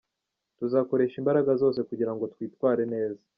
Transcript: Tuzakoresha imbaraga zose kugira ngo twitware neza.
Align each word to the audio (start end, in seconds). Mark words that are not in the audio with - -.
Tuzakoresha 0.57 1.15
imbaraga 1.21 1.51
zose 1.61 1.79
kugira 1.89 2.11
ngo 2.13 2.23
twitware 2.33 2.83
neza. 2.93 3.23